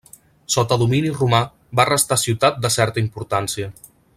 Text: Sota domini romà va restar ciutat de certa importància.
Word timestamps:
Sota 0.53 0.77
domini 0.83 1.11
romà 1.19 1.41
va 1.81 1.87
restar 1.91 2.19
ciutat 2.25 2.59
de 2.67 2.73
certa 2.77 3.05
importància. 3.07 3.71